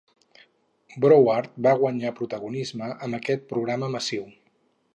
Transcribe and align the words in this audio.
Broward 1.03 1.59
va 1.67 1.73
guanyar 1.83 2.13
protagonisme 2.21 2.89
amb 3.07 3.19
aquest 3.19 3.47
programa 3.53 3.91
massiu. 3.97 4.25